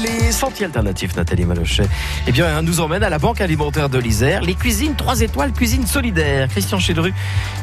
les 0.00 0.32
sentiers 0.32 0.66
alternatifs, 0.66 1.16
Nathalie 1.16 1.44
Malochet, 1.44 1.86
eh 2.26 2.32
bien, 2.32 2.62
nous 2.62 2.80
emmène 2.80 3.02
à 3.02 3.10
la 3.10 3.18
Banque 3.18 3.40
alimentaire 3.40 3.88
de 3.88 3.98
l'Isère, 3.98 4.42
les 4.42 4.54
cuisines 4.54 4.94
3 4.94 5.20
étoiles, 5.20 5.52
cuisine 5.52 5.86
solidaire. 5.86 6.48
Christian 6.48 6.78
Chedru 6.78 7.12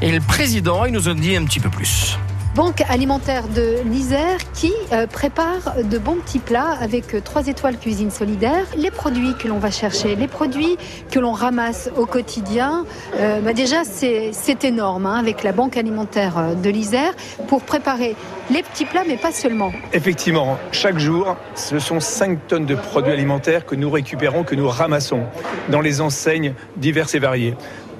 est 0.01 0.11
le 0.11 0.19
président, 0.19 0.85
il 0.85 0.93
nous 0.93 1.07
en 1.07 1.15
dit 1.15 1.35
un 1.35 1.43
petit 1.43 1.59
peu 1.59 1.69
plus. 1.69 2.17
Banque 2.57 2.81
alimentaire 2.89 3.47
de 3.49 3.83
l'Isère 3.85 4.39
qui 4.55 4.73
euh, 4.91 5.05
prépare 5.05 5.75
de 5.83 5.99
bons 5.99 6.15
petits 6.15 6.39
plats 6.39 6.75
avec 6.81 7.13
euh, 7.13 7.21
trois 7.21 7.45
étoiles 7.45 7.77
cuisine 7.77 8.09
solidaire. 8.09 8.65
Les 8.75 8.89
produits 8.89 9.35
que 9.37 9.47
l'on 9.47 9.59
va 9.59 9.69
chercher, 9.69 10.15
les 10.15 10.27
produits 10.27 10.75
que 11.11 11.19
l'on 11.19 11.33
ramasse 11.33 11.91
au 11.95 12.07
quotidien, 12.07 12.83
euh, 13.17 13.41
bah 13.41 13.53
déjà 13.53 13.83
c'est 13.83 14.65
énorme 14.65 15.05
hein, 15.05 15.19
avec 15.19 15.43
la 15.43 15.51
Banque 15.51 15.77
alimentaire 15.77 16.55
de 16.55 16.69
l'Isère 16.71 17.13
pour 17.47 17.61
préparer 17.61 18.15
les 18.49 18.63
petits 18.63 18.85
plats, 18.85 19.03
mais 19.07 19.17
pas 19.17 19.31
seulement. 19.31 19.71
Effectivement, 19.93 20.57
chaque 20.71 20.97
jour, 20.97 21.37
ce 21.53 21.77
sont 21.77 21.99
5 21.99 22.47
tonnes 22.47 22.65
de 22.65 22.73
produits 22.73 23.13
alimentaires 23.13 23.67
que 23.67 23.75
nous 23.75 23.91
récupérons, 23.91 24.43
que 24.43 24.55
nous 24.55 24.67
ramassons 24.67 25.25
dans 25.69 25.81
les 25.81 26.01
enseignes 26.01 26.55
diverses 26.75 27.13
et 27.13 27.19
variées. 27.19 27.53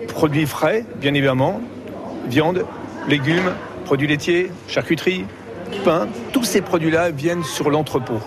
Produits 0.08 0.48
frais, 0.48 0.84
bien 0.95 1.14
évidemment, 1.14 1.62
viande, 2.28 2.66
légumes, 3.08 3.52
produits 3.88 4.08
laitiers, 4.08 4.52
charcuterie, 4.68 5.23
pain, 5.86 6.09
tous 6.34 6.44
ces 6.44 6.59
produits-là 6.59 7.09
viennent 7.09 7.45
sur 7.45 7.70
l'entrepôt. 7.70 8.20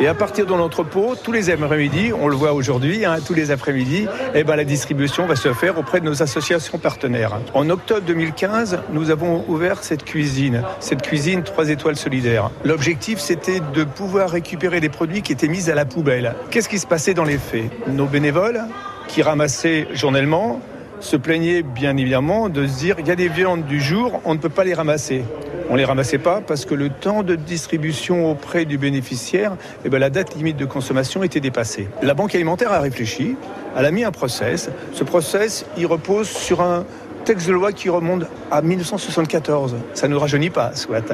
Et 0.00 0.08
à 0.08 0.14
partir 0.14 0.46
de 0.46 0.52
l'entrepôt, 0.52 1.14
tous 1.22 1.30
les 1.30 1.48
après-midi, 1.48 2.10
on 2.12 2.26
le 2.26 2.34
voit 2.34 2.52
aujourd'hui, 2.54 3.04
hein, 3.04 3.18
tous 3.24 3.32
les 3.32 3.52
après-midi, 3.52 4.08
eh 4.34 4.42
ben, 4.42 4.56
la 4.56 4.64
distribution 4.64 5.24
va 5.26 5.36
se 5.36 5.52
faire 5.52 5.78
auprès 5.78 6.00
de 6.00 6.06
nos 6.06 6.24
associations 6.24 6.78
partenaires. 6.78 7.38
En 7.54 7.70
octobre 7.70 8.00
2015, 8.04 8.80
nous 8.92 9.10
avons 9.10 9.44
ouvert 9.46 9.84
cette 9.84 10.04
cuisine, 10.04 10.64
cette 10.80 11.02
cuisine 11.02 11.44
3 11.44 11.70
étoiles 11.70 11.94
solidaires. 11.94 12.50
L'objectif, 12.64 13.20
c'était 13.20 13.60
de 13.60 13.84
pouvoir 13.84 14.30
récupérer 14.30 14.80
les 14.80 14.88
produits 14.88 15.22
qui 15.22 15.32
étaient 15.32 15.46
mis 15.46 15.70
à 15.70 15.76
la 15.76 15.84
poubelle. 15.84 16.34
Qu'est-ce 16.50 16.68
qui 16.68 16.80
se 16.80 16.86
passait 16.88 17.14
dans 17.14 17.24
les 17.24 17.38
faits? 17.38 17.70
Nos 17.86 18.06
bénévoles, 18.06 18.62
qui 19.06 19.22
ramassaient 19.22 19.86
journellement, 19.94 20.60
se 21.00 21.16
plaignait 21.16 21.62
bien 21.62 21.96
évidemment 21.96 22.48
de 22.48 22.66
se 22.66 22.78
dire 22.78 22.96
il 22.98 23.06
y 23.06 23.10
a 23.10 23.16
des 23.16 23.28
viandes 23.28 23.64
du 23.66 23.80
jour, 23.80 24.20
on 24.24 24.34
ne 24.34 24.38
peut 24.38 24.48
pas 24.48 24.64
les 24.64 24.74
ramasser. 24.74 25.24
On 25.68 25.72
ne 25.72 25.78
les 25.78 25.84
ramassait 25.84 26.18
pas 26.18 26.40
parce 26.40 26.64
que 26.64 26.74
le 26.74 26.90
temps 26.90 27.24
de 27.24 27.34
distribution 27.34 28.30
auprès 28.30 28.64
du 28.64 28.78
bénéficiaire, 28.78 29.56
eh 29.84 29.88
ben, 29.88 29.98
la 29.98 30.10
date 30.10 30.36
limite 30.36 30.56
de 30.56 30.64
consommation 30.64 31.24
était 31.24 31.40
dépassée. 31.40 31.88
La 32.02 32.14
Banque 32.14 32.34
alimentaire 32.36 32.70
a 32.70 32.78
réfléchi, 32.78 33.36
elle 33.76 33.84
a 33.84 33.90
mis 33.90 34.04
un 34.04 34.12
process. 34.12 34.70
Ce 34.92 35.02
process, 35.02 35.66
il 35.76 35.86
repose 35.86 36.28
sur 36.28 36.60
un 36.60 36.84
texte 37.24 37.48
de 37.48 37.52
loi 37.52 37.72
qui 37.72 37.88
remonte 37.88 38.24
à 38.52 38.62
1974. 38.62 39.74
Ça 39.94 40.06
ne 40.06 40.14
nous 40.14 40.20
rajeunit 40.20 40.50
pas, 40.50 40.72
soit. 40.76 41.12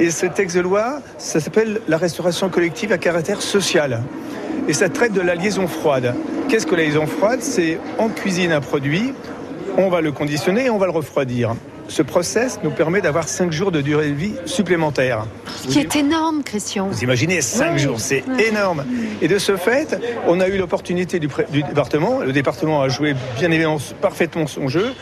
Et 0.00 0.10
ce 0.10 0.24
texte 0.24 0.56
de 0.56 0.62
loi, 0.62 1.00
ça 1.18 1.40
s'appelle 1.40 1.82
la 1.86 1.98
restauration 1.98 2.48
collective 2.48 2.92
à 2.92 2.98
caractère 2.98 3.42
social. 3.42 4.00
Et 4.68 4.72
ça 4.72 4.88
traite 4.88 5.12
de 5.12 5.20
la 5.20 5.34
liaison 5.34 5.66
froide. 5.66 6.14
Qu'est-ce 6.48 6.66
que 6.66 6.74
la 6.74 6.84
liaison 6.84 7.06
froide 7.06 7.40
C'est 7.40 7.78
on 7.98 8.08
cuisine 8.08 8.52
un 8.52 8.60
produit, 8.60 9.12
on 9.76 9.88
va 9.88 10.00
le 10.00 10.12
conditionner 10.12 10.66
et 10.66 10.70
on 10.70 10.78
va 10.78 10.86
le 10.86 10.92
refroidir. 10.92 11.54
Ce 11.88 12.02
process 12.02 12.60
nous 12.62 12.70
permet 12.70 13.00
d'avoir 13.00 13.28
5 13.28 13.52
jours 13.52 13.72
de 13.72 13.80
durée 13.80 14.08
de 14.08 14.14
vie 14.14 14.34
supplémentaire. 14.46 15.26
Ce 15.46 15.68
qui 15.68 15.78
est 15.80 15.96
énorme, 15.96 16.42
Christian. 16.42 16.88
Vous 16.88 17.02
imaginez 17.02 17.42
5 17.42 17.76
jours, 17.76 18.00
c'est 18.00 18.24
énorme. 18.38 18.84
Et 19.20 19.28
de 19.28 19.38
ce 19.38 19.56
fait, 19.56 19.98
on 20.26 20.40
a 20.40 20.48
eu 20.48 20.56
l'opportunité 20.56 21.18
du, 21.18 21.28
du, 21.50 21.62
département. 21.62 22.20
Le 22.20 22.32
département 22.32 22.82
a 22.82 22.88
joué 22.88 23.14
bien 23.36 23.50
évidemment 23.50 23.78
parfaitement 24.00 24.46
son 24.46 24.68
jeu 24.68 24.92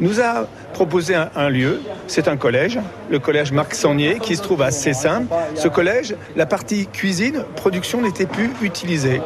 nous 0.00 0.20
a 0.20 0.46
proposé 0.72 1.14
un, 1.14 1.50
lieu, 1.50 1.80
c'est 2.06 2.28
un 2.28 2.36
collège, 2.36 2.78
le 3.10 3.18
collège 3.18 3.52
Marc 3.52 3.74
Sangnier, 3.74 4.18
qui 4.20 4.36
se 4.36 4.42
trouve 4.42 4.62
à 4.62 4.70
Cessin. 4.70 5.24
Ce 5.54 5.68
collège, 5.68 6.14
la 6.36 6.46
partie 6.46 6.86
cuisine, 6.86 7.44
production 7.56 8.00
n'était 8.00 8.26
plus 8.26 8.50
utilisée. 8.62 9.20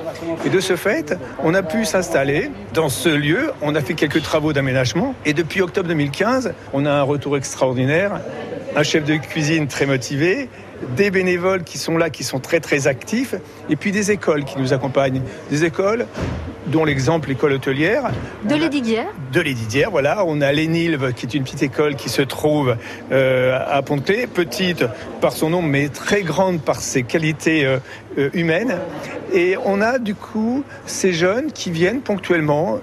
Et 0.45 0.51
de 0.51 0.61
ce 0.61 0.77
fait, 0.77 1.17
on 1.43 1.55
a 1.55 1.63
pu 1.63 1.85
s'installer 1.85 2.51
dans 2.73 2.89
ce 2.89 3.09
lieu, 3.09 3.53
on 3.63 3.75
a 3.75 3.81
fait 3.81 3.95
quelques 3.95 4.23
travaux 4.23 4.53
d'aménagement, 4.53 5.15
et 5.25 5.33
depuis 5.33 5.61
octobre 5.61 5.89
2015, 5.89 6.55
on 6.73 6.87
a 6.87 6.93
un 6.93 7.03
retour 7.03 7.37
extraordinaire, 7.37 8.21
un 8.77 8.83
chef 8.83 9.05
de 9.05 9.17
cuisine 9.17 9.69
très 9.69 9.87
motivé, 9.87 10.49
des 10.97 11.11
bénévoles 11.11 11.63
qui 11.63 11.79
sont 11.79 11.97
là, 11.97 12.11
qui 12.11 12.25
sont 12.25 12.41
très 12.41 12.61
très 12.61 12.87
actifs, 12.87 13.35
et 13.71 13.77
puis 13.77 13.93
des 13.93 14.11
écoles 14.11 14.45
qui 14.45 14.59
nous 14.59 14.73
accompagnent. 14.73 15.23
Des 15.51 15.65
écoles 15.65 16.07
dont 16.67 16.85
l'exemple 16.85 17.29
l'école 17.29 17.53
hôtelière. 17.53 18.11
De 18.49 18.55
l'Édidière 18.55 19.07
De 19.33 19.41
l'Édidière, 19.41 19.91
voilà. 19.91 20.25
On 20.27 20.41
a 20.41 20.53
l'Énilve, 20.53 21.13
qui 21.13 21.27
est 21.27 21.35
une 21.35 21.45
petite 21.45 21.63
école 21.63 21.97
qui 21.97 22.09
se 22.09 22.23
trouve 22.23 22.77
euh, 23.13 23.59
à 23.69 23.83
Ponté, 23.83 24.27
petite 24.27 24.85
par 25.21 25.33
son 25.33 25.51
nom, 25.51 25.63
mais 25.63 25.89
très 25.89 26.23
grande 26.23 26.61
par 26.61 26.81
ses 26.81 27.03
qualités 27.03 27.65
euh, 27.65 27.79
euh, 28.19 28.31
humaines. 28.33 28.79
Et 29.33 29.57
on 29.65 29.81
a 29.81 29.99
du 29.99 30.15
coup 30.15 30.65
ces 30.87 31.13
jeunes 31.13 31.53
qui 31.53 31.71
viennent 31.71 32.01
ponctuellement 32.01 32.81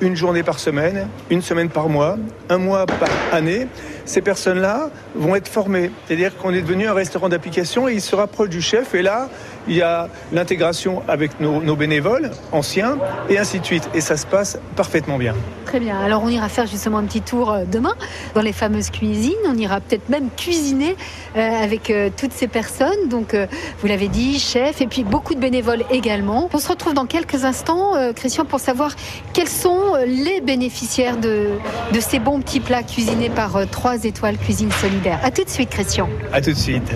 une 0.00 0.16
journée 0.16 0.42
par 0.42 0.58
semaine, 0.58 1.08
une 1.28 1.42
semaine 1.42 1.68
par 1.68 1.88
mois, 1.88 2.16
un 2.48 2.58
mois 2.58 2.86
par 2.86 3.10
année. 3.32 3.66
Ces 4.06 4.22
personnes-là 4.22 4.90
vont 5.14 5.36
être 5.36 5.48
formées. 5.48 5.90
C'est-à-dire 6.06 6.36
qu'on 6.36 6.54
est 6.54 6.62
devenu 6.62 6.88
un 6.88 6.94
restaurant 6.94 7.28
d'application 7.28 7.86
et 7.88 7.92
ils 7.92 8.00
se 8.00 8.16
rapprochent 8.16 8.48
du 8.48 8.62
chef. 8.62 8.94
Et 8.94 9.02
là, 9.02 9.28
il 9.68 9.76
y 9.76 9.82
a 9.82 10.08
l'intégration 10.32 11.02
avec 11.08 11.40
nos, 11.40 11.60
nos, 11.60 11.76
bénévoles 11.76 12.30
anciens 12.52 12.98
et 13.28 13.38
ainsi 13.38 13.60
de 13.60 13.64
suite. 13.64 13.88
Et 13.94 14.00
ça 14.00 14.16
se 14.16 14.26
passe 14.26 14.58
parfaitement 14.76 15.18
bien. 15.18 15.34
Très 15.66 15.80
bien. 15.80 16.00
Alors 16.00 16.22
on 16.24 16.28
ira 16.28 16.48
faire 16.48 16.66
justement 16.66 16.98
un 16.98 17.04
petit 17.04 17.20
tour 17.20 17.52
euh, 17.52 17.64
demain 17.70 17.94
dans 18.34 18.42
les 18.42 18.52
fameuses 18.52 18.90
cuisines. 18.90 19.32
On 19.46 19.56
ira 19.56 19.80
peut-être 19.80 20.08
même 20.08 20.28
cuisiner 20.36 20.96
euh, 21.36 21.62
avec 21.62 21.90
euh, 21.90 22.10
toutes 22.14 22.32
ces 22.32 22.48
personnes. 22.48 23.08
Donc 23.08 23.36
vous 23.80 23.86
l'avez 23.86 24.08
dit, 24.08 24.38
chef 24.38 24.80
et 24.80 24.86
puis 24.86 25.04
beaucoup 25.04 25.34
de 25.34 25.40
bénévoles 25.40 25.84
également. 25.90 26.50
On 26.52 26.58
se 26.58 26.68
retrouve 26.68 26.94
dans 26.94 27.06
quelques 27.06 27.44
instants, 27.44 27.92
Christian, 28.14 28.44
pour 28.44 28.60
savoir 28.60 28.94
quels 29.32 29.48
sont 29.48 29.94
les 30.06 30.40
bénéficiaires 30.40 31.16
de, 31.16 31.48
de 31.92 32.00
ces 32.00 32.18
bons 32.18 32.40
petits 32.40 32.60
plats 32.60 32.82
cuisinés 32.82 33.30
par 33.30 33.58
3 33.70 34.04
étoiles 34.04 34.38
cuisine 34.38 34.70
solidaire. 34.72 35.20
À 35.22 35.30
tout 35.30 35.44
de 35.44 35.50
suite, 35.50 35.70
Christian. 35.70 36.08
À 36.32 36.40
tout 36.40 36.50
de 36.50 36.56
suite. 36.56 36.90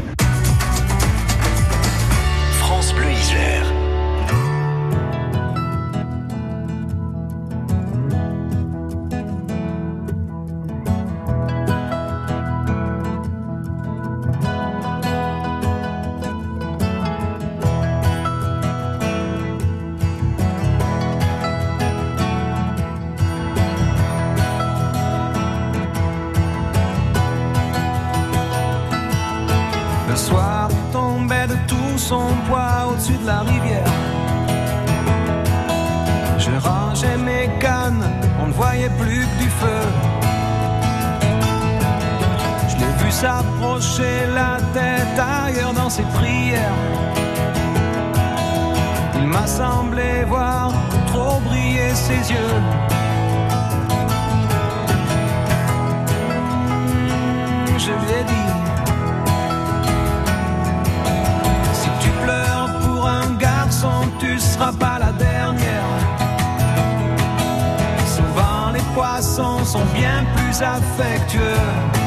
S'approcher 43.24 44.26
la 44.34 44.58
tête 44.74 45.18
ailleurs 45.18 45.72
dans 45.72 45.88
ses 45.88 46.02
prières. 46.18 46.78
Il 49.16 49.26
m'a 49.26 49.46
semblé 49.46 50.24
voir 50.26 50.72
trop 51.12 51.40
briller 51.40 51.94
ses 51.94 52.22
yeux. 52.32 52.56
Je 57.84 57.92
lui 58.02 58.12
ai 58.20 58.24
dit 58.32 58.63
affectueux. 70.62 72.03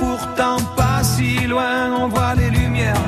pourtant 0.00 0.58
pas 0.76 1.02
si 1.02 1.46
loin, 1.46 1.92
on 2.00 2.08
voit 2.08 2.34
les 2.34 2.50
lumières. 2.50 3.04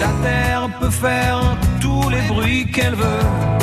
La 0.00 0.12
terre 0.26 0.68
peut 0.80 0.94
faire 1.06 1.40
tous 1.80 2.08
les 2.08 2.22
bruits 2.28 2.66
qu'elle 2.70 2.94
veut. 2.94 3.59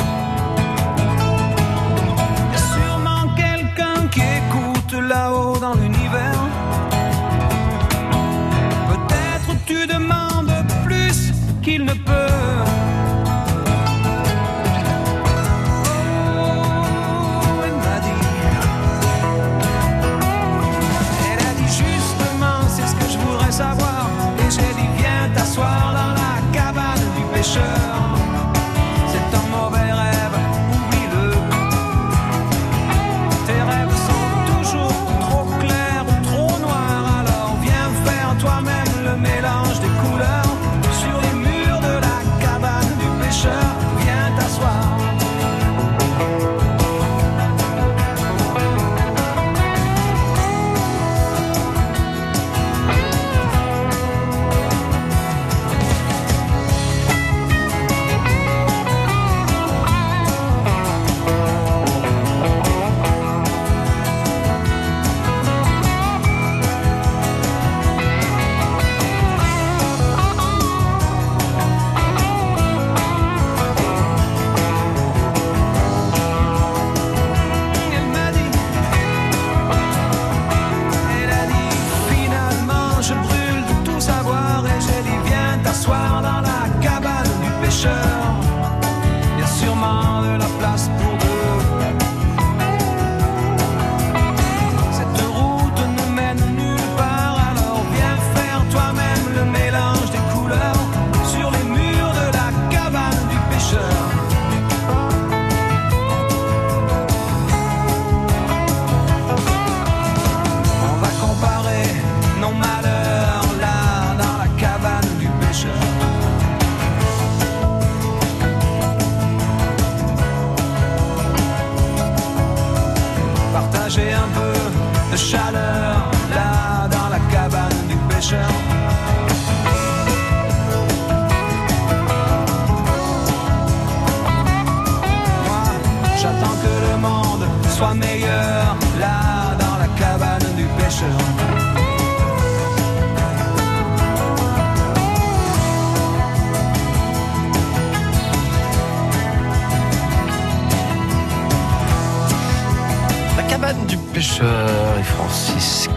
Chaleur 125.18 125.97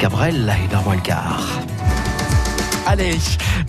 Cabrel 0.01 0.51
et 0.65 0.73
Normand 0.73 0.93
Elcar. 0.93 1.61
Allez, 2.87 3.19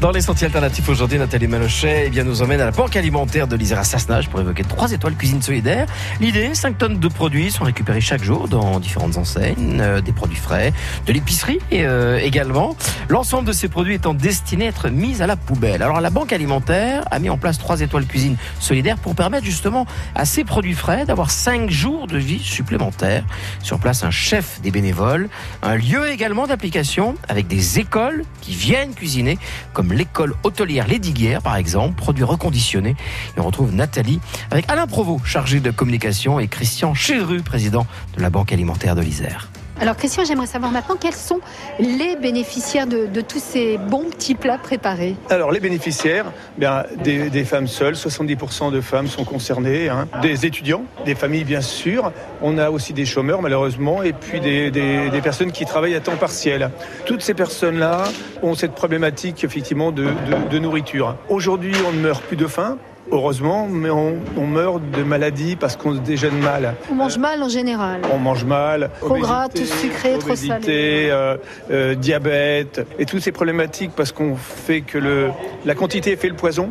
dans 0.03 0.11
les 0.11 0.21
sentiers 0.21 0.47
alternatifs 0.47 0.89
aujourd'hui, 0.89 1.17
Nathalie 1.17 1.47
Malochet 1.47 2.07
eh 2.07 2.11
bien, 2.11 2.25
nous 2.25 2.43
emmène 2.43 2.61
à 2.61 2.65
la 2.65 2.73
banque 2.73 2.97
alimentaire 2.97 3.47
de 3.47 3.55
l'Isère 3.55 3.79
à 3.79 4.23
pour 4.29 4.41
évoquer 4.41 4.65
trois 4.65 4.91
étoiles 4.91 5.15
cuisine 5.15 5.41
solidaire. 5.41 5.87
L'idée, 6.21 6.57
5 6.57 6.77
tonnes 6.77 6.99
de 6.99 7.07
produits 7.07 7.53
sont 7.53 7.63
récupérés 7.63 8.01
chaque 8.01 8.25
jour 8.25 8.49
dans 8.49 8.81
différentes 8.81 9.17
enseignes, 9.17 9.79
euh, 9.81 10.01
des 10.01 10.11
produits 10.11 10.37
frais, 10.37 10.73
de 11.07 11.13
l'épicerie 11.13 11.61
euh, 11.73 12.19
également. 12.19 12.75
L'ensemble 13.11 13.47
de 13.47 13.53
ces 13.53 13.69
produits 13.69 13.95
étant 13.95 14.13
destinés 14.13 14.65
à 14.65 14.69
être 14.71 14.89
mis 14.89 15.23
à 15.23 15.29
la 15.29 15.37
poubelle. 15.37 15.85
Alors 15.85 16.01
la 16.01 16.11
banque 16.11 16.33
alimentaire 16.33 17.05
a 17.13 17.21
mis 17.21 17.31
en 17.31 17.39
place 17.39 17.59
trois 17.59 17.81
étoiles 17.81 18.07
cuisine 18.07 18.37
solidaire 18.59 18.99
pour 18.99 19.15
permettre 19.15 19.45
justement 19.45 19.87
à 20.17 20.25
ces 20.25 20.43
produits 20.43 20.75
frais 20.75 21.07
d'avoir 21.07 21.31
5 21.31 21.71
jours 21.71 22.09
de 22.09 22.19
vie 22.19 22.41
supplémentaires. 22.41 23.25
Sur 23.63 23.79
place, 23.79 24.03
un 24.03 24.11
chef 24.11 24.61
des 24.63 24.73
bénévoles, 24.73 25.29
un 25.63 25.77
lieu 25.77 26.11
également 26.11 26.49
d'application 26.49 27.15
avec 27.29 27.47
des 27.47 27.79
écoles 27.79 28.25
qui 28.41 28.57
viennent 28.57 28.95
cuisiner, 28.95 29.39
comme 29.73 29.92
l'école 29.93 30.35
hôtelière 30.43 30.89
Les 30.89 30.99
Diguières 30.99 31.43
par 31.43 31.57
exemple, 31.57 31.95
produits 31.95 32.25
reconditionnés. 32.25 32.97
Et 33.37 33.41
on 33.41 33.45
retrouve 33.45 33.75
Nathalie 33.75 34.21
avec 34.51 34.69
Alain 34.71 34.87
Provost, 34.87 35.27
chargé 35.27 35.61
de 35.61 35.71
communication, 35.71 36.41
et 36.41 36.49
Christian 36.49 36.95
Chéru, 36.95 37.43
président 37.43 37.87
de 38.17 38.23
la 38.23 38.31
Banque 38.31 38.53
alimentaire 38.53 38.97
de 38.97 39.03
l'Isère. 39.03 39.52
Alors 39.83 39.97
Christian, 39.97 40.23
j'aimerais 40.25 40.47
savoir 40.47 40.71
maintenant 40.71 40.95
quels 40.95 41.13
sont 41.13 41.41
les 41.81 42.15
bénéficiaires 42.15 42.87
de, 42.87 43.21
tous 43.21 43.41
ces 43.41 43.79
bons 43.79 44.11
petits 44.11 44.37
plats 44.37 44.57
préparés. 44.57 45.17
Alors 45.29 45.51
les 45.51 45.59
bénéficiaires, 45.59 46.27
bien, 46.57 46.85
des, 47.03 47.45
femmes 47.45 47.67
seules, 47.67 47.95
70% 47.95 48.71
de 48.71 48.81
femmes 48.81 49.09
sont 49.09 49.25
concernées, 49.25 49.89
hein. 49.89 50.07
des 50.23 50.47
étudiants, 50.47 50.85
des 51.05 51.17
familles 51.17 51.43
bien 51.43 51.63
sûr, 51.63 52.13
on 52.43 52.59
a 52.59 52.71
aussi 52.71 52.93
des 52.93 53.05
chômeurs 53.05 53.43
malheureusement, 53.43 54.05
et 54.05 54.13
puis 54.13 54.39
des, 54.41 55.21
personnes 55.21 55.51
qui 55.51 55.65
travaillent 55.65 55.97
à 55.97 56.01
temps 56.01 56.15
partiel. 56.15 56.71
Toutes 57.05 57.23
ces 57.23 57.35
personnes-là 57.35 58.05
ont 58.41 58.55
cette 58.55 58.77
problématique 58.77 59.43
effectivement 59.43 59.91
de 59.91 60.59
nourriture. 60.61 61.17
Aujourd'hui, 61.29 61.75
on 61.89 61.91
ne 61.91 61.99
meurt 61.99 62.23
plus 62.23 62.37
de 62.37 62.47
faim. 62.47 62.79
Heureusement, 63.11 63.67
mais 63.69 63.91
on, 63.91 64.15
on 64.37 64.47
meurt 64.47 64.81
de 64.91 65.03
maladies 65.03 65.57
parce 65.57 65.77
qu'on 65.77 65.95
se 65.95 66.01
déjeune 66.01 66.39
mal. 66.39 66.75
On 66.91 66.95
mange 66.95 67.19
mal 67.19 67.43
en 67.43 67.49
général. 67.49 68.01
On 68.13 68.19
mange 68.19 68.45
mal. 68.45 68.91
Trop 69.01 69.17
gras, 69.19 69.49
trop 69.49 69.65
sucré, 69.65 70.19
trop 70.19 70.35
salé. 70.37 71.09
euh, 71.11 71.37
euh, 71.71 71.95
diabète 71.95 72.87
et 72.99 73.05
toutes 73.05 73.21
ces 73.21 73.33
problématiques 73.33 73.91
parce 73.97 74.13
qu'on 74.13 74.37
fait 74.37 74.81
que 74.83 74.99
le, 74.99 75.31
la 75.65 75.75
quantité 75.75 76.17
fait 76.17 76.29
le 76.29 76.37
poison. 76.37 76.71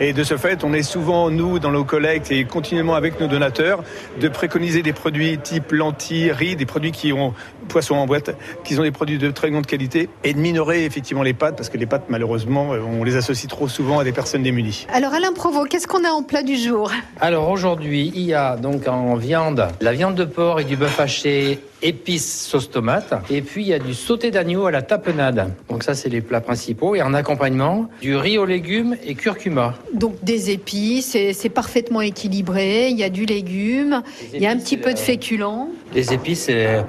Et 0.00 0.12
de 0.12 0.22
ce 0.22 0.36
fait, 0.36 0.62
on 0.62 0.72
est 0.72 0.84
souvent, 0.84 1.28
nous, 1.28 1.58
dans 1.58 1.72
nos 1.72 1.82
collectes 1.82 2.30
et 2.30 2.44
continuellement 2.44 2.94
avec 2.94 3.18
nos 3.20 3.26
donateurs, 3.26 3.82
de 4.20 4.28
préconiser 4.28 4.80
des 4.82 4.92
produits 4.92 5.38
type 5.38 5.72
lentilles, 5.72 6.30
riz, 6.30 6.54
des 6.54 6.66
produits 6.66 6.92
qui 6.92 7.12
ont 7.12 7.34
poisson 7.66 7.96
en 7.96 8.06
boîte, 8.06 8.30
qui 8.62 8.78
ont 8.78 8.84
des 8.84 8.92
produits 8.92 9.18
de 9.18 9.30
très 9.32 9.50
grande 9.50 9.66
qualité, 9.66 10.08
et 10.22 10.34
de 10.34 10.38
minorer 10.38 10.84
effectivement 10.84 11.24
les 11.24 11.34
pâtes, 11.34 11.56
parce 11.56 11.68
que 11.68 11.76
les 11.76 11.86
pâtes, 11.86 12.04
malheureusement, 12.08 12.74
euh, 12.74 12.78
on 12.80 13.02
les 13.02 13.16
associe 13.16 13.48
trop 13.50 13.66
souvent 13.66 13.98
à 13.98 14.04
des 14.04 14.12
personnes 14.12 14.44
démunies. 14.44 14.86
Alors 14.92 15.12
Alain 15.14 15.32
Qu'est-ce 15.64 15.86
qu'on 15.86 16.04
a 16.04 16.10
en 16.10 16.22
plat 16.22 16.42
du 16.42 16.56
jour? 16.56 16.90
Alors 17.20 17.50
aujourd'hui, 17.50 18.12
il 18.14 18.22
y 18.22 18.34
a 18.34 18.56
donc 18.56 18.86
en 18.86 19.16
viande 19.16 19.66
la 19.80 19.92
viande 19.92 20.14
de 20.14 20.24
porc 20.24 20.60
et 20.60 20.64
du 20.64 20.76
bœuf 20.76 21.00
haché 21.00 21.58
épices 21.82 22.46
sauce 22.46 22.70
tomate. 22.70 23.14
Et 23.30 23.42
puis 23.42 23.62
il 23.62 23.68
y 23.68 23.74
a 23.74 23.78
du 23.78 23.94
sauté 23.94 24.30
d'agneau 24.30 24.66
à 24.66 24.70
la 24.70 24.82
tapenade. 24.82 25.52
Donc 25.68 25.82
ça, 25.82 25.94
c'est 25.94 26.08
les 26.08 26.20
plats 26.20 26.40
principaux. 26.40 26.94
Et 26.94 27.02
en 27.02 27.14
accompagnement, 27.14 27.88
du 28.00 28.16
riz 28.16 28.38
aux 28.38 28.46
légumes 28.46 28.96
et 29.04 29.14
curcuma. 29.14 29.74
Donc 29.94 30.22
des 30.22 30.50
épices, 30.50 31.16
c'est 31.32 31.48
parfaitement 31.48 32.00
équilibré, 32.00 32.88
il 32.88 32.98
y 32.98 33.04
a 33.04 33.10
du 33.10 33.24
légume, 33.24 34.02
il 34.32 34.42
y 34.42 34.46
a 34.46 34.50
un 34.50 34.56
petit 34.56 34.76
peu 34.76 34.92
de 34.92 34.98
euh, 34.98 35.02
féculent. 35.02 35.68
Les 35.94 36.12
épices, 36.12 36.44
c'est 36.44 36.84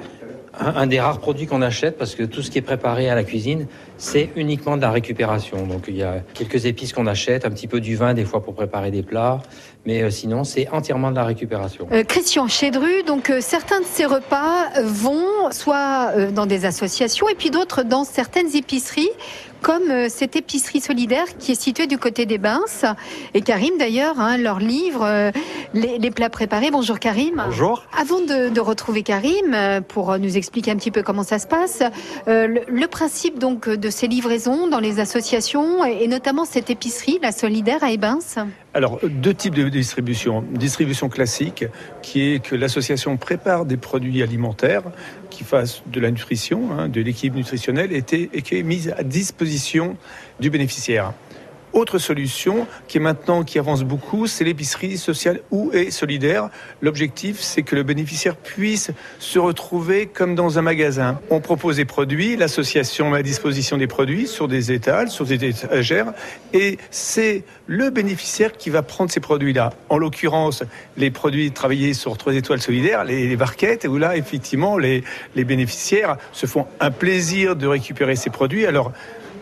un, 0.60 0.86
des 0.86 1.00
rares 1.00 1.18
produits 1.18 1.46
qu'on 1.46 1.62
achète 1.62 1.96
parce 1.98 2.14
que 2.14 2.22
tout 2.22 2.42
ce 2.42 2.50
qui 2.50 2.58
est 2.58 2.62
préparé 2.62 3.08
à 3.08 3.14
la 3.14 3.24
cuisine, 3.24 3.66
c'est 3.96 4.30
uniquement 4.36 4.76
de 4.76 4.82
la 4.82 4.90
récupération. 4.90 5.66
Donc 5.66 5.84
il 5.88 5.96
y 5.96 6.02
a 6.02 6.20
quelques 6.34 6.66
épices 6.66 6.92
qu'on 6.92 7.06
achète, 7.06 7.44
un 7.44 7.50
petit 7.50 7.66
peu 7.66 7.80
du 7.80 7.96
vin 7.96 8.14
des 8.14 8.24
fois 8.24 8.42
pour 8.42 8.54
préparer 8.54 8.90
des 8.90 9.02
plats, 9.02 9.40
mais 9.86 10.02
euh, 10.02 10.10
sinon 10.10 10.44
c'est 10.44 10.68
entièrement 10.68 11.10
de 11.10 11.16
la 11.16 11.24
récupération. 11.24 11.86
Euh, 11.92 12.04
Christian 12.04 12.48
Chédru, 12.48 13.02
donc 13.06 13.30
euh, 13.30 13.40
certains 13.40 13.80
de 13.80 13.86
ces 13.86 14.04
repas 14.04 14.68
vont 14.82 15.50
soit 15.50 16.30
dans 16.30 16.46
des 16.46 16.64
associations 16.64 17.28
et 17.28 17.34
puis 17.34 17.50
d'autres 17.50 17.82
dans 17.82 18.04
certaines 18.04 18.54
épiceries 18.54 19.10
comme 19.62 19.90
euh, 19.90 20.08
cette 20.08 20.36
épicerie 20.36 20.80
solidaire 20.80 21.26
qui 21.38 21.52
est 21.52 21.60
située 21.60 21.86
du 21.86 21.98
côté 21.98 22.26
des 22.26 22.38
Bains. 22.38 22.64
Et 23.34 23.40
Karim, 23.40 23.78
d'ailleurs, 23.78 24.18
hein, 24.18 24.36
leur 24.36 24.58
livre 24.58 25.04
euh, 25.04 25.30
les, 25.74 25.98
les 25.98 26.10
plats 26.10 26.30
préparés. 26.30 26.70
Bonjour 26.70 26.98
Karim. 26.98 27.42
Bonjour. 27.46 27.84
Avant 27.98 28.20
de, 28.20 28.48
de 28.48 28.60
retrouver 28.60 29.02
Karim, 29.02 29.52
euh, 29.52 29.80
pour 29.80 30.18
nous 30.18 30.36
expliquer 30.36 30.70
un 30.70 30.76
petit 30.76 30.90
peu 30.90 31.02
comment 31.02 31.22
ça 31.22 31.38
se 31.38 31.46
passe, 31.46 31.82
euh, 32.28 32.46
le, 32.46 32.60
le 32.68 32.86
principe 32.86 33.38
donc 33.38 33.68
de 33.68 33.90
ces 33.90 34.06
livraisons 34.06 34.68
dans 34.68 34.80
les 34.80 35.00
associations 35.00 35.84
et, 35.84 36.04
et 36.04 36.08
notamment 36.08 36.44
cette 36.44 36.70
épicerie, 36.70 37.18
la 37.22 37.32
solidaire 37.32 37.82
à 37.82 37.92
Ebens. 37.92 38.46
Alors, 38.72 39.00
deux 39.02 39.34
types 39.34 39.54
de 39.54 39.68
distribution. 39.68 40.44
Distribution 40.52 41.08
classique, 41.08 41.64
qui 42.02 42.32
est 42.32 42.44
que 42.44 42.54
l'association 42.54 43.16
prépare 43.16 43.64
des 43.64 43.76
produits 43.76 44.22
alimentaires 44.22 44.84
qui 45.28 45.42
fassent 45.42 45.82
de 45.86 45.98
la 45.98 46.10
nutrition, 46.10 46.70
hein, 46.72 46.88
de 46.88 47.00
l'équilibre 47.00 47.36
nutritionnel, 47.36 47.92
et, 47.92 48.02
t- 48.02 48.30
et 48.32 48.42
qui 48.42 48.58
est 48.58 48.62
mise 48.62 48.94
à 48.96 49.02
disposition 49.02 49.49
du 50.38 50.50
bénéficiaire. 50.50 51.12
Autre 51.72 51.98
solution 51.98 52.66
qui 52.88 52.98
est 52.98 53.00
maintenant 53.00 53.44
qui 53.44 53.56
avance 53.56 53.84
beaucoup, 53.84 54.26
c'est 54.26 54.42
l'épicerie 54.42 54.98
sociale 54.98 55.40
ou 55.52 55.70
et 55.72 55.92
solidaire. 55.92 56.48
L'objectif, 56.80 57.38
c'est 57.38 57.62
que 57.62 57.76
le 57.76 57.84
bénéficiaire 57.84 58.34
puisse 58.34 58.90
se 59.20 59.38
retrouver 59.38 60.06
comme 60.06 60.34
dans 60.34 60.58
un 60.58 60.62
magasin. 60.62 61.20
On 61.30 61.40
propose 61.40 61.76
des 61.76 61.84
produits, 61.84 62.36
l'association 62.36 63.10
met 63.10 63.18
à 63.18 63.22
disposition 63.22 63.76
des 63.76 63.86
produits 63.86 64.26
sur 64.26 64.48
des 64.48 64.72
étals, 64.72 65.10
sur 65.10 65.24
des 65.24 65.44
étagères, 65.44 66.12
et 66.52 66.78
c'est 66.90 67.44
le 67.68 67.90
bénéficiaire 67.90 68.56
qui 68.56 68.68
va 68.68 68.82
prendre 68.82 69.12
ces 69.12 69.20
produits-là. 69.20 69.72
En 69.90 69.98
l'occurrence, 69.98 70.64
les 70.96 71.12
produits 71.12 71.52
travaillés 71.52 71.94
sur 71.94 72.18
trois 72.18 72.34
étoiles 72.34 72.60
solidaires, 72.60 73.04
les, 73.04 73.28
les 73.28 73.36
barquettes, 73.36 73.84
où 73.84 73.96
là, 73.96 74.16
effectivement, 74.16 74.76
les, 74.76 75.04
les 75.36 75.44
bénéficiaires 75.44 76.16
se 76.32 76.46
font 76.46 76.66
un 76.80 76.90
plaisir 76.90 77.54
de 77.54 77.68
récupérer 77.68 78.16
ces 78.16 78.30
produits. 78.30 78.66
Alors, 78.66 78.90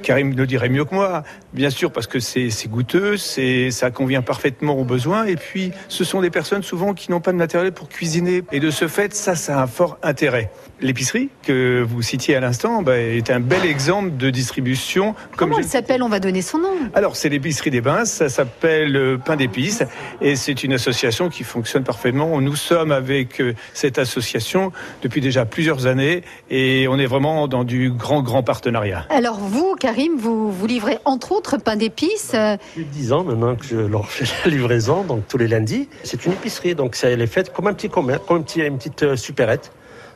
Karim 0.03 0.37
le 0.37 0.47
dirait 0.47 0.69
mieux 0.69 0.85
que 0.85 0.95
moi, 0.95 1.23
bien 1.53 1.71
sûr, 1.71 1.93
parce 1.93 2.07
que 2.07 2.19
c'est 2.21 2.51
goûteux, 2.69 3.17
c'est 3.17 3.71
ça 3.71 3.91
convient 3.91 4.23
parfaitement 4.23 4.75
aux 4.79 4.85
besoins. 4.85 5.25
Et 5.25 5.37
puis, 5.37 5.73
ce 5.89 6.05
sont 6.05 6.21
des 6.21 6.31
personnes 6.31 6.63
souvent 6.63 6.95
qui 6.95 7.11
n'ont 7.11 7.21
pas 7.21 7.33
de 7.33 7.37
matériel 7.37 7.73
pour 7.73 7.89
cuisiner. 7.89 8.43
Et 8.53 8.61
de 8.61 8.71
ce 8.71 8.89
fait, 8.89 9.15
ça, 9.15 9.35
ça 9.35 9.59
a 9.59 9.63
un 9.63 9.67
fort 9.67 9.99
intérêt. 10.03 10.51
L'épicerie 10.81 11.29
que 11.43 11.83
vous 11.83 12.03
citiez 12.03 12.37
à 12.37 12.41
l'instant 12.41 12.83
bah, 12.83 12.99
est 12.99 13.31
un 13.31 13.41
bel 13.41 13.65
exemple 13.65 14.17
de 14.17 14.31
distribution. 14.31 15.15
Comment 15.37 15.55
je 15.55 15.61
elle 15.61 15.65
le 15.65 15.71
s'appelle? 15.71 16.03
On 16.03 16.09
va 16.09 16.21
donner 16.21 16.43
son 16.43 16.59
nom. 16.59 16.75
alors, 16.95 17.17
c'est 17.17 17.29
l'épicerie 17.29 17.71
des 17.71 17.81
Bains, 17.81 18.05
ça 18.05 18.29
s'appelle 18.29 18.97
euh, 18.97 19.19
Pain 19.19 19.37
d'épices 19.37 19.83
et 20.21 20.37
c'est 20.37 20.63
une 20.63 20.73
association 20.73 21.29
qui 21.29 21.43
fonctionne 21.43 21.85
parfaitement. 21.85 22.41
Nous 22.41 22.57
sommes 22.57 22.93
avec 22.93 23.41
euh, 23.41 23.55
cette 23.75 23.99
association 23.99 24.73
depuis 25.03 25.21
déjà 25.21 25.45
plusieurs 25.45 25.87
années 25.87 26.23
et 26.51 26.87
on 26.89 26.99
est 26.99 27.07
vraiment 27.07 27.49
dans 27.49 27.65
du 27.65 27.91
grand, 27.91 28.23
grand 28.23 28.43
partenariat. 28.43 29.07
Alors 29.11 29.39
vous, 29.39 29.75
Karim, 29.81 29.88
vous, 30.19 30.51
vous 30.53 30.67
livrez 30.67 30.99
entre 31.05 31.33
autres 31.33 31.57
pain 31.59 31.77
d'épices. 31.77 32.33
euh, 32.35 32.57
Depuis 32.77 32.85
10 32.85 33.13
ans 33.13 33.25
maintenant 33.25 33.57
que 33.57 33.65
je 33.65 33.77
leur 33.77 34.09
fais 34.09 34.25
la 34.45 34.51
livraison, 34.51 35.03
donc 35.03 35.27
tous 35.29 35.39
les 35.39 35.49
lundis. 35.49 35.89
C'est 36.05 36.25
une 36.27 36.33
épicerie, 36.33 36.75
donc 36.75 36.95
ça, 36.95 37.09
elle 37.09 37.23
est 37.23 37.27
faite 37.27 37.53
comme 37.53 37.67
un 37.67 37.75
petit 37.75 37.89
commerce, 37.89 38.23
comme 38.27 38.39
un 38.39 38.43
petit- 38.43 38.61
une 38.61 38.77
petite 38.79 39.03
euh, 39.03 39.17
supérette. 39.17 39.73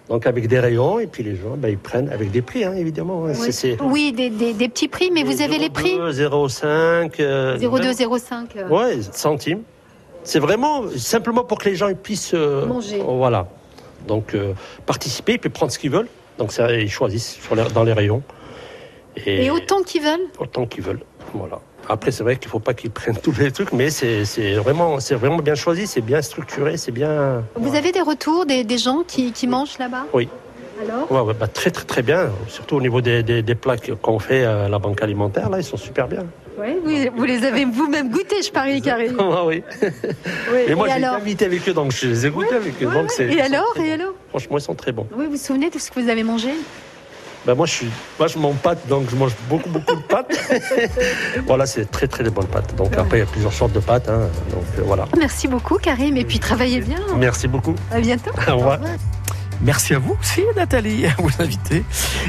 Donc 0.09 0.26
avec 0.26 0.49
des 0.49 0.59
rayons, 0.61 0.99
et 0.99 1.07
puis 1.07 1.23
les 1.23 1.37
gens, 1.37 1.57
ben, 1.57 1.69
ils 1.69 1.79
prennent 1.79 2.11
avec 2.11 2.31
des 2.31 2.43
prix, 2.43 2.64
hein, 2.64 2.75
évidemment. 2.75 3.25
hein. 3.26 3.33
Oui, 3.83 4.12
des, 4.12 4.31
des- 4.31 4.52
des 4.52 4.69
petits 4.69 4.88
prix, 4.88 5.11
mais 5.12 5.23
vous 5.23 5.41
avez 5.41 5.59
les 5.59 5.71
prix 5.71 5.97
0,5. 5.97 7.21
euh, 7.21 7.57
0,205. 7.59 8.57
euh. 8.57 8.69
Ouais, 8.69 8.99
centimes. 9.12 9.62
C'est 10.25 10.38
vraiment 10.41 10.83
simplement 10.97 11.45
pour 11.45 11.59
que 11.59 11.69
les 11.69 11.76
gens 11.76 11.88
ils 11.88 11.97
puissent 11.97 12.33
euh, 12.35 12.67
Manger. 12.67 13.02
Voilà. 13.07 13.49
Donc 14.07 14.35
euh, 14.35 14.52
participer, 14.87 15.38
puis 15.38 15.50
prendre 15.50 15.73
ce 15.73 15.79
qu'ils 15.79 15.91
veulent. 15.91 16.09
Donc 16.38 16.52
ça, 16.52 16.73
ils 16.73 16.91
choisissent 16.91 17.38
sur 17.41 17.55
les- 17.55 17.71
dans 17.73 17.85
les 17.85 17.93
rayons. 17.93 18.23
Et 19.26 19.50
autant 19.50 19.83
qu'ils 19.83 20.02
veulent 20.02 20.28
autant 20.38 20.66
qu'ils 20.66 20.83
veulent. 20.83 21.02
Voilà. 21.35 21.61
Après, 21.88 22.11
c'est 22.11 22.23
vrai 22.23 22.37
qu'il 22.37 22.47
ne 22.49 22.52
faut 22.52 22.61
pas 22.61 22.75
qu'ils 22.75 22.90
prennent 22.90 23.16
tous 23.23 23.35
les 23.38 23.50
trucs, 23.50 23.73
mais 23.73 23.90
c'est 23.90 24.25
vraiment, 24.54 24.97
vraiment 24.99 25.38
bien 25.38 25.54
choisi, 25.54 25.87
c'est 25.87 26.00
bien 26.00 26.23
structuré, 26.23 26.76
c'est 26.76 26.92
bien. 26.92 27.42
Vous 27.57 27.75
avez 27.75 27.92
des 27.92 28.00
retours 28.00 28.47
des, 28.47 28.64
des 28.64 28.78
gens 28.78 29.02
qui, 29.07 29.33
qui 29.33 29.47
mangent 29.47 29.78
là-bas? 29.78 30.07
Oui. 30.12 30.28
Alors? 30.81 31.26
Ouais, 31.26 31.35
bah, 31.38 31.47
très 31.47 31.71
très 31.71 31.85
très 31.85 32.02
bien, 32.02 32.31
surtout 32.49 32.76
au 32.76 32.81
niveau 32.81 33.00
des, 33.00 33.23
des, 33.23 33.42
des 33.42 33.54
plats 33.54 33.76
qu'on 33.76 34.19
fait 34.19 34.45
à 34.45 34.69
la 34.69 34.78
banque 34.78 35.00
alimentaire, 35.02 35.49
là, 35.49 35.59
ils 35.59 35.64
sont 35.64 35.76
super 35.76 36.09
bien. 36.09 36.25
Oui, 36.59 37.09
vous, 37.14 37.25
les 37.25 37.45
avez 37.45 37.64
vous-même 37.64 38.11
goûtés, 38.11 38.42
je 38.42 38.50
parie, 38.50 38.83
Karim. 38.83 39.16
Ah 39.19 39.45
oui. 39.47 39.62
Oui. 39.83 40.59
Et 40.69 40.75
moi, 40.75 40.88
j'ai 40.88 40.95
alors 40.95 41.14
invité 41.14 41.47
avec 41.47 41.66
eux, 41.69 41.73
donc 41.73 41.92
je 41.92 42.07
les 42.07 42.26
ai 42.26 42.31
goûtés 42.31 42.54
avec 42.54 42.83
eux. 42.83 42.90
Donc 42.90 43.11
Et 43.19 43.40
alors 43.40 43.75
Et 43.76 43.92
alors? 43.92 44.14
Franchement, 44.28 44.59
ils 44.59 44.62
sont 44.62 44.75
très 44.75 44.92
bons. 44.92 45.07
Oui, 45.16 45.26
vous 45.26 45.33
vous 45.33 45.37
souvenez 45.37 45.71
de 45.71 45.78
ce 45.78 45.90
que 45.90 46.00
vous 46.00 46.09
avez 46.09 46.23
mangé? 46.23 46.50
Ben 47.47 47.55
moi, 47.55 47.67
je 47.67 47.73
suis 47.73 47.91
vachement 48.19 48.53
pâte, 48.53 48.87
donc 48.89 49.11
je 49.11 49.17
mange 49.17 49.33
beaucoup, 49.49 49.69
beaucoup 49.69 49.97
de 49.97 50.03
pâtes. 50.03 50.33
voilà, 51.47 51.67
c'est 51.67 51.91
très, 51.91 52.07
très 52.07 52.23
bonnes 52.31 52.47
pâtes. 52.47 52.75
Donc 52.77 52.97
après, 52.97 53.17
il 53.19 53.21
y 53.21 53.25
a 53.25 53.27
plusieurs 53.27 53.53
sortes 53.53 53.73
de 53.73 53.81
pâtes. 53.81 54.09
hein. 54.09 54.29
donc 54.51 54.65
euh, 54.79 54.83
voilà. 54.85 55.07
Merci 55.19 55.49
beaucoup, 55.49 55.77
Karim, 55.79 56.17
et 56.17 56.25
puis 56.25 56.39
travaillez 56.39 56.81
bien. 56.81 57.01
Merci 57.17 57.49
beaucoup. 57.49 57.75
À 57.91 58.01
bientôt. 58.01 58.31
Au 58.49 58.57
revoir. 58.57 58.79
Merci 59.61 59.95
à 59.95 59.99
vous 60.01 60.17
aussi, 60.21 60.43
Nathalie, 60.57 61.07
à 61.07 61.15
vous 61.19 61.31
inviter. 61.39 61.85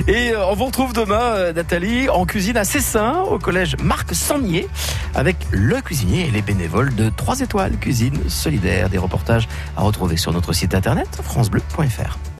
Et 0.07 0.31
euh, 0.33 0.45
on 0.47 0.53
vous 0.55 0.65
retrouve 0.65 0.93
demain, 0.93 1.21
euh, 1.21 1.53
Nathalie, 1.53 2.07
en 2.09 2.25
cuisine 2.25 2.57
à 2.57 2.63
Cessin, 2.63 3.21
au 3.21 3.39
collège 3.39 3.75
Marc 3.83 4.13
Sangnier, 4.13 4.67
avec 5.15 5.37
le 5.51 5.81
cuisinier 5.81 6.27
et 6.27 6.31
les 6.31 6.41
bénévoles 6.43 6.93
de 6.93 7.09
3 7.09 7.39
étoiles 7.41 7.77
cuisine 7.77 8.29
solidaire. 8.29 8.89
Des 8.89 8.99
reportages 8.99 9.47
à 9.75 9.81
retrouver 9.81 10.17
sur 10.17 10.31
notre 10.31 10.53
site 10.53 10.75
internet 10.75 11.07
francebleu.fr. 11.23 12.17